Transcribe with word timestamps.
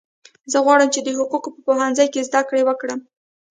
زه 0.51 0.57
غواړم 0.65 0.89
چې 0.95 0.99
د 1.03 1.09
حقوقو 1.17 1.49
په 1.55 1.61
پوهنځي 1.67 2.07
کې 2.13 2.25
زده 2.27 2.41
کړه 2.47 2.61
وکړم 2.65 2.99